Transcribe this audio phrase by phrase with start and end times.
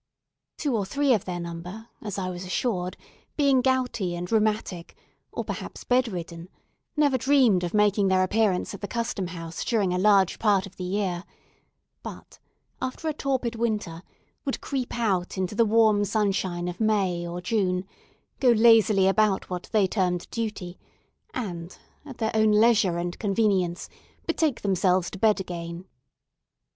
[0.57, 2.97] Two or three of their number, as I was assured,
[3.37, 4.95] being gouty and rheumatic,
[5.31, 6.49] or perhaps bed ridden,
[6.97, 10.77] never dreamed of making their appearance at the Custom House during a large part of
[10.77, 11.23] the year;
[12.01, 12.39] but,
[12.81, 14.01] after a torpid winter,
[14.43, 17.85] would creep out into the warm sunshine of May or June,
[18.39, 20.79] go lazily about what they termed duty,
[21.31, 21.77] and,
[22.07, 23.87] at their own leisure and convenience,
[24.25, 25.85] betake themselves to bed again.